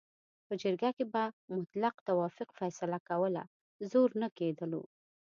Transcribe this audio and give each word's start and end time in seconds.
په 0.47 0.53
جرګه 0.61 0.89
کې 0.97 1.05
به 1.13 1.23
مطلق 1.55 1.95
توافق 2.09 2.49
فیصله 2.59 2.99
کوله، 3.09 3.43
زور 3.91 4.09
نه 4.21 4.27
کېدلو. 4.37 4.83